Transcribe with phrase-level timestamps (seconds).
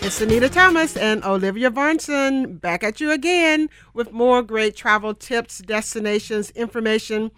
[0.00, 5.58] It's Anita Thomas and Olivia Varnson back at you again with more great travel tips,
[5.58, 7.30] destinations, information.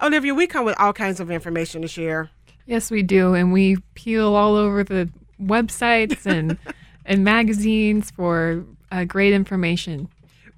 [0.00, 2.30] Olivia, we come with all kinds of information to share.
[2.66, 6.58] Yes, we do, and we peel all over the websites and
[7.06, 10.08] and magazines for uh, great information.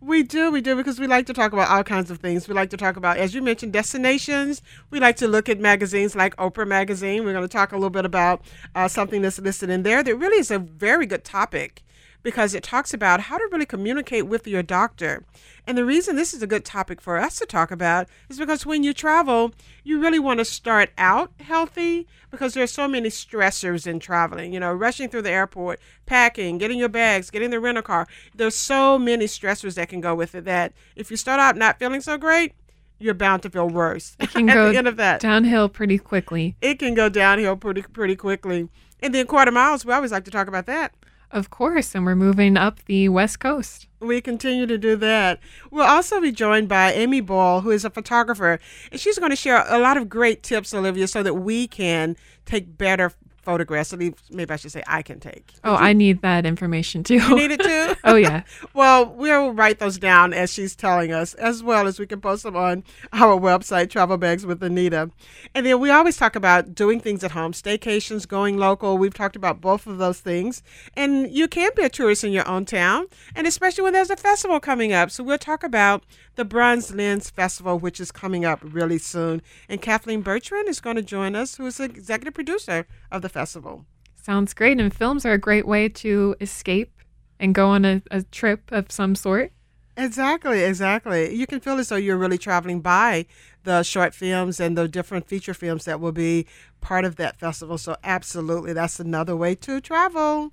[0.05, 2.47] We do, we do, because we like to talk about all kinds of things.
[2.47, 4.61] We like to talk about, as you mentioned, destinations.
[4.91, 7.25] We like to look at magazines like Oprah Magazine.
[7.25, 8.43] We're going to talk a little bit about
[8.75, 11.84] uh, something that's listed in there that really is a very good topic
[12.25, 15.23] because it talks about how to really communicate with your doctor.
[15.67, 18.67] And the reason this is a good topic for us to talk about is because
[18.67, 19.53] when you travel,
[19.85, 24.53] you really want to start out healthy because there's so many stressors in traveling.
[24.53, 28.09] You know, rushing through the airport, packing, getting your bags, getting the rental car.
[28.35, 31.79] There's so many stressors that can go with it that if you start out not
[31.79, 32.55] feeling so great,
[32.99, 34.17] you're bound to feel worse.
[34.19, 35.21] It can at go the end of that.
[35.21, 36.57] downhill pretty quickly.
[36.63, 38.69] It can go downhill pretty pretty quickly.
[39.01, 40.95] And then quarter miles, we always like to talk about that.
[41.31, 43.89] Of course, and we're moving up the West Coast.
[43.99, 45.41] We continue to do that.
[45.71, 48.61] We'll also be joined by Amy Boyle, who is a photographer,
[48.93, 52.17] and she's going to share a lot of great tips, Olivia, so that we can
[52.45, 53.13] take better
[53.45, 53.93] photographs.
[53.93, 55.53] At least, maybe I should say I can take.
[55.63, 57.15] Oh, I need that information too.
[57.15, 57.95] You need it too?
[58.05, 58.43] oh yeah.
[58.75, 62.43] well, we'll write those down as she's telling us, as well as we can post
[62.43, 65.11] them on our website, Travel Bags with Anita.
[65.55, 68.99] And then we always talk about doing things at home, staycations, going local.
[68.99, 70.63] We've talked about both of those things.
[70.97, 74.17] And you can be a tourist in your own town, and especially when there's a
[74.17, 75.11] festival coming up.
[75.11, 76.05] So we'll talk about
[76.37, 79.43] the Bronze Lens Festival, which is coming up really soon.
[79.69, 83.29] And Kathleen Bertrand is going to join us, who is the executive producer of the
[83.29, 83.85] festival.
[84.15, 84.81] Sounds great.
[84.81, 86.93] And films are a great way to escape
[87.39, 89.53] and go on a, a trip of some sort.
[89.97, 91.35] Exactly, exactly.
[91.35, 93.27] You can feel as though you're really traveling by
[93.63, 96.47] the short films and the different feature films that will be
[96.81, 97.79] part of that festival.
[97.79, 100.53] So, absolutely, that's another way to travel.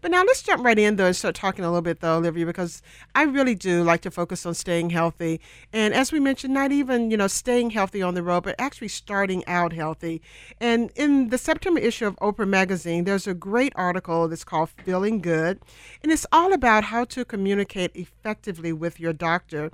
[0.00, 2.46] But now let's jump right in though and start talking a little bit though, Olivia,
[2.46, 2.82] because
[3.14, 5.40] I really do like to focus on staying healthy.
[5.72, 8.88] And as we mentioned, not even, you know, staying healthy on the road, but actually
[8.88, 10.22] starting out healthy.
[10.60, 15.20] And in the September issue of Oprah Magazine, there's a great article that's called Feeling
[15.20, 15.60] Good.
[16.02, 19.70] And it's all about how to communicate effectively with your doctor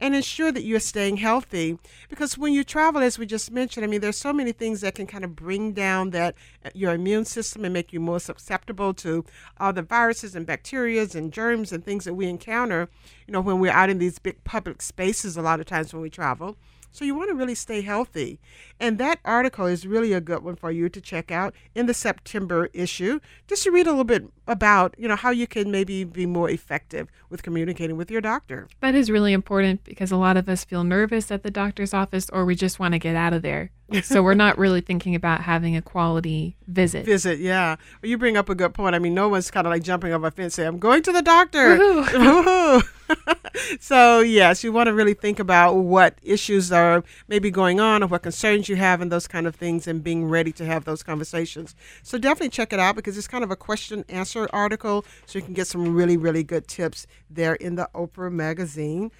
[0.00, 1.78] and ensure that you're staying healthy.
[2.08, 4.94] Because when you travel, as we just mentioned, I mean, there's so many things that
[4.94, 8.94] can kind of bring down that uh, your immune system and make you more susceptible
[8.94, 9.24] to
[9.58, 12.88] all the viruses and bacterias and germs and things that we encounter,
[13.26, 16.02] you know, when we're out in these big public spaces a lot of times when
[16.02, 16.56] we travel.
[16.92, 18.40] So you want to really stay healthy.
[18.80, 21.94] And that article is really a good one for you to check out in the
[21.94, 26.02] September issue, just to read a little bit about, you know, how you can maybe
[26.02, 28.66] be more effective with communicating with your doctor.
[28.80, 32.28] That is really important because a lot of us feel nervous at the doctor's office
[32.30, 33.70] or we just want to get out of there.
[34.02, 37.04] so we're not really thinking about having a quality visit.
[37.04, 37.76] Visit, yeah.
[38.02, 38.94] Well, you bring up a good point.
[38.94, 41.12] I mean, no one's kind of like jumping over a fence say, I'm going to
[41.12, 41.76] the doctor.
[41.76, 42.80] Woo-hoo.
[43.80, 48.06] so, yes, you want to really think about what issues are maybe going on or
[48.06, 51.02] what concerns you have and those kind of things and being ready to have those
[51.02, 51.74] conversations.
[52.02, 55.04] So, definitely check it out because it's kind of a question answer article.
[55.26, 59.10] So, you can get some really, really good tips there in the Oprah magazine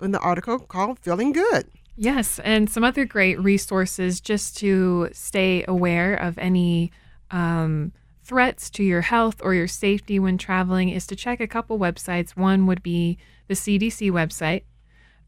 [0.00, 1.66] in the article called Feeling Good.
[1.96, 6.92] Yes, and some other great resources just to stay aware of any
[7.30, 11.78] um, threats to your health or your safety when traveling is to check a couple
[11.78, 12.36] websites.
[12.36, 13.18] One would be
[13.48, 14.62] the CDC website,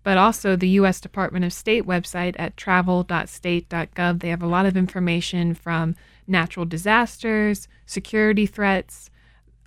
[0.03, 1.00] but also the U.S.
[1.00, 4.21] Department of State website at travel.state.gov.
[4.21, 5.97] They have a lot of information from
[6.27, 9.11] natural disasters, security threats,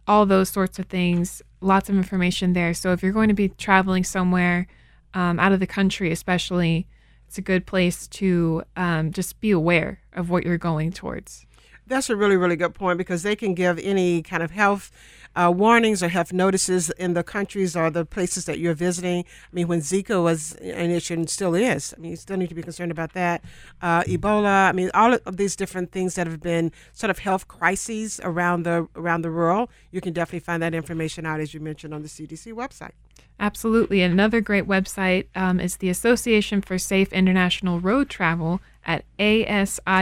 [0.07, 1.41] all those sorts of things.
[1.59, 2.73] Lots of information there.
[2.73, 4.67] So if you're going to be traveling somewhere,
[5.13, 6.87] um, out of the country, especially,
[7.27, 11.45] it's a good place to um, just be aware of what you're going towards.
[11.87, 14.91] That's a really, really good point because they can give any kind of health
[15.37, 19.23] uh, warnings or health notices in the countries or the places that you're visiting.
[19.23, 22.49] I mean, when Zika was an issue and still is, I mean, you still need
[22.49, 23.43] to be concerned about that.
[23.81, 27.47] Uh, Ebola, I mean, all of these different things that have been sort of health
[27.47, 29.69] crises around the around the world.
[29.91, 32.91] You can definitely find that information out, as you mentioned, on the CDC website.
[33.39, 34.01] Absolutely.
[34.01, 39.99] Another great website um, is the Association for Safe International Road Travel at asirt.org.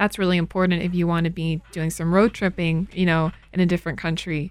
[0.00, 3.60] That's really important if you want to be doing some road tripping, you know, in
[3.60, 4.50] a different country.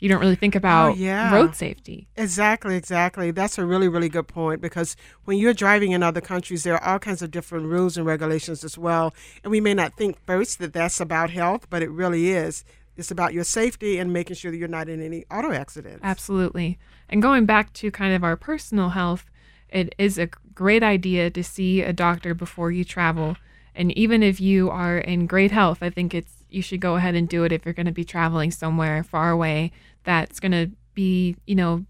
[0.00, 1.34] you don't really think oh, about Oh, yeah.
[1.34, 2.06] road safety.
[2.16, 3.30] Exactly, exactly.
[3.30, 4.96] That's a really, really good point because
[5.26, 8.64] when you're driving in other countries, there are all kinds of different rules and regulations
[8.64, 9.12] as well.
[9.44, 12.64] And we may not think first that that's about health, but it really is.
[12.96, 16.00] It's about your safety and making sure that you're not in any auto accidents.
[16.02, 16.78] Absolutely.
[17.10, 19.26] And going back to kind of our personal health,
[19.68, 23.36] it is a great idea to see a doctor before you travel.
[23.76, 27.14] And even if you are in great health, I think it's you should go ahead
[27.14, 29.72] and do it if you're going to be traveling somewhere far away
[30.04, 31.84] that's going to be, you know,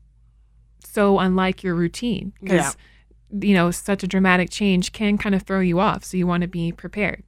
[0.84, 2.72] so unlike your routine Yeah.
[3.30, 6.04] you know, such a dramatic change can kind of throw you off.
[6.04, 7.22] So you want to be prepared.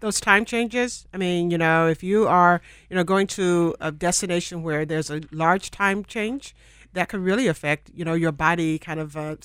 [0.00, 2.54] those time changes i mean you know if you are
[2.88, 6.54] you know going to a destination where there's a large time change
[6.94, 9.36] that could really affect you know your body kind of uh,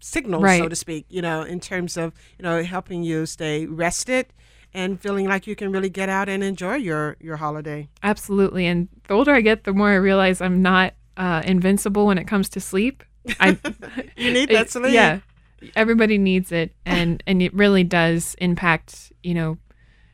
[0.00, 4.26] signals so to speak you know in terms of you know helping you stay rested
[4.72, 8.66] and feeling like you can really get out and enjoy your your holiday Absolutely.
[8.66, 12.26] And the older I get, the more I realize I'm not uh, invincible when it
[12.26, 13.02] comes to sleep.
[13.38, 13.58] I
[14.16, 14.92] You need that sleep.
[14.92, 15.20] Yeah,
[15.76, 19.58] everybody needs it, and and it really does impact you know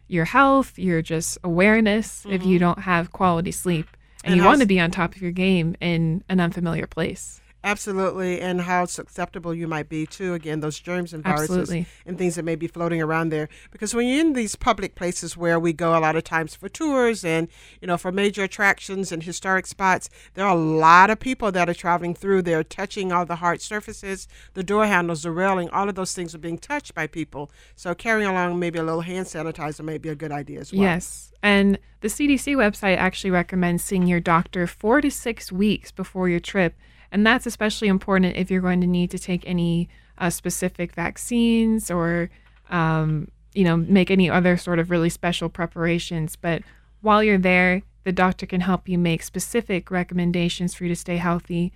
[0.09, 4.33] your health, your just awareness if you don't have quality sleep, and, Mm-hmm.
[4.33, 7.41] And you want to be on top of your game in an unfamiliar place.
[7.67, 11.87] Absolutely, and how susceptible you might be to again those germs and viruses Absolutely.
[12.07, 13.49] and things that may be floating around there.
[13.73, 16.69] Because when you're in these public places where we go a lot of times for
[16.69, 17.49] tours and
[17.81, 21.69] you know for major attractions and historic spots, there are a lot of people that
[21.69, 22.43] are traveling through.
[22.43, 25.69] They're touching all the hard surfaces, the door handles, the railing.
[25.71, 27.51] All of those things are being touched by people.
[27.75, 30.83] So carrying along maybe a little hand sanitizer may be a good idea as well.
[30.83, 31.33] Yes.
[31.43, 36.39] And the CDC website actually recommends seeing your doctor four to six weeks before your
[36.39, 36.77] trip.
[37.13, 39.89] And that's especially important if you're going to need to take any
[40.19, 42.31] uh, specific vaccines or,
[42.71, 46.37] um, you know, make any other sort of really special preparations.
[46.37, 46.63] But
[47.01, 51.17] while you're there, the doctor can help you make specific recommendations for you to stay
[51.17, 51.73] healthy.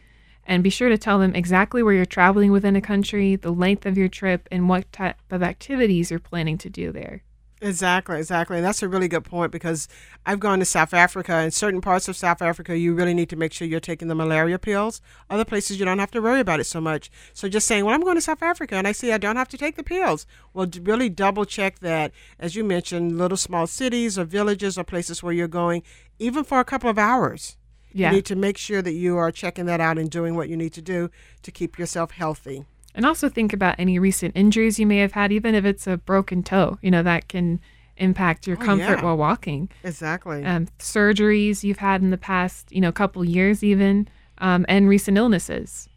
[0.47, 3.87] And be sure to tell them exactly where you're traveling within a country, the length
[3.87, 7.23] of your trip, and what type of activities you're planning to do there.
[7.63, 8.57] Exactly, exactly.
[8.57, 9.87] And that's a really good point because
[10.25, 11.41] I've gone to South Africa.
[11.41, 14.15] In certain parts of South Africa, you really need to make sure you're taking the
[14.15, 15.03] malaria pills.
[15.29, 17.11] Other places, you don't have to worry about it so much.
[17.35, 19.49] So just saying, well, I'm going to South Africa and I see I don't have
[19.49, 20.27] to take the pills.
[20.55, 22.13] Well, really double check that.
[22.39, 25.83] As you mentioned, little small cities or villages or places where you're going,
[26.19, 27.59] even for a couple of hours.
[27.93, 28.11] Yeah.
[28.11, 30.57] You need to make sure that you are checking that out and doing what you
[30.57, 31.11] need to do
[31.43, 32.65] to keep yourself healthy.
[32.95, 35.97] And also think about any recent injuries you may have had, even if it's a
[35.97, 36.79] broken toe.
[36.83, 37.61] You know, that can
[37.97, 39.05] impact your Oh, comfort yeah.
[39.05, 39.69] while walking.
[39.85, 40.45] Exactly.
[40.45, 44.09] Um, surgeries you've had in the past, you know, couple years even,
[44.39, 45.89] um, and recent illnesses.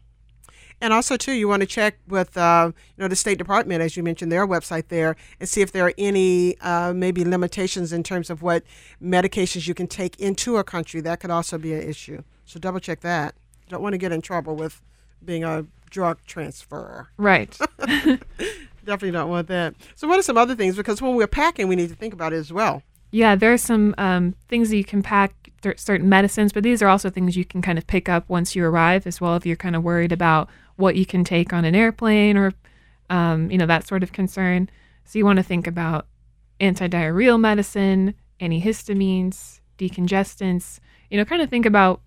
[0.80, 3.96] And also, too, you want to check with uh, you know the State Department, as
[3.96, 8.02] you mentioned, their website there, and see if there are any uh, maybe limitations in
[8.02, 8.64] terms of what
[9.02, 11.00] medications you can take into a country.
[11.00, 12.22] That could also be an issue.
[12.44, 13.34] So double check that.
[13.68, 14.82] Don't want to get in trouble with
[15.24, 17.06] being a drug transferer.
[17.16, 17.56] Right.
[18.84, 19.74] Definitely don't want that.
[19.94, 20.76] So what are some other things?
[20.76, 22.82] Because when we're packing, we need to think about it as well.
[23.12, 25.32] yeah, there are some um, things that you can pack,
[25.76, 28.64] certain medicines, but these are also things you can kind of pick up once you
[28.64, 31.74] arrive as well if you're kind of worried about what you can take on an
[31.74, 32.52] airplane or,
[33.08, 34.68] um, you know, that sort of concern.
[35.04, 36.06] So you want to think about
[36.60, 42.00] antidiarrheal medicine, antihistamines, decongestants, you know, kind of think about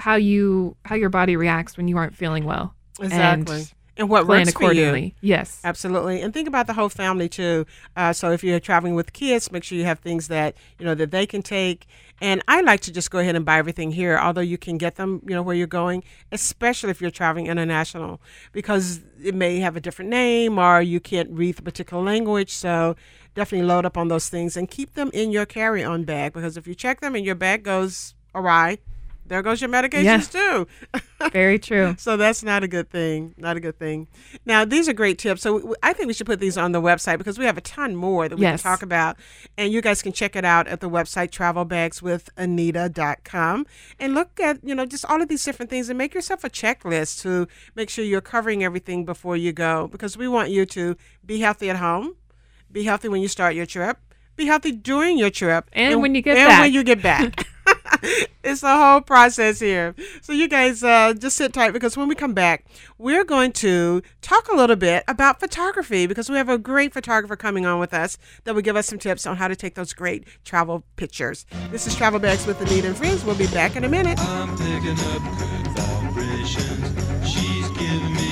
[0.00, 2.74] how you how your body reacts when you aren't feeling well.
[3.00, 3.56] Exactly.
[3.56, 4.84] And And, what plan works for you.
[4.84, 5.14] accordingly.
[5.20, 5.60] Yes.
[5.62, 7.66] Absolutely, and think about the whole family too.
[7.96, 10.94] Uh, so if you're traveling with kids, make sure you have things that you know
[10.94, 11.86] that they can take.
[12.22, 14.96] And I like to just go ahead and buy everything here, although you can get
[14.96, 18.20] them, you know, where you're going, especially if you're traveling international,
[18.52, 22.52] because it may have a different name or you can't read the particular language.
[22.52, 22.94] So
[23.34, 26.66] definitely load up on those things and keep them in your carry-on bag because if
[26.66, 28.78] you check them and your bag goes awry,
[29.30, 30.66] there goes your medications too.
[31.32, 31.94] Very true.
[31.98, 33.34] So that's not a good thing.
[33.38, 34.08] Not a good thing.
[34.44, 35.42] Now, these are great tips.
[35.42, 37.94] So I think we should put these on the website because we have a ton
[37.94, 38.62] more that we Yes.
[38.62, 39.16] can talk about.
[39.56, 43.66] And you guys can check it out at the website travelbagswithanita.com
[43.98, 46.50] and look at, you know, just all of these different things and make yourself a
[46.50, 50.96] checklist to make sure you're covering everything before you go because we want you to
[51.24, 52.16] be healthy at home,
[52.72, 53.98] be healthy when you start your trip,
[54.36, 56.60] be healthy during your trip, And when you get and back.
[56.62, 57.46] when you get back.
[58.42, 59.94] it's the whole process here.
[60.22, 62.64] So you guys uh, just sit tight because when we come back,
[62.98, 67.36] we're going to talk a little bit about photography because we have a great photographer
[67.36, 69.92] coming on with us that will give us some tips on how to take those
[69.92, 71.46] great travel pictures.
[71.70, 73.24] This is Travel Bags with Anita and Friends.
[73.24, 74.18] We'll be back in a minute.
[74.20, 77.28] I'm picking up good vibrations.
[77.28, 78.30] She's giving me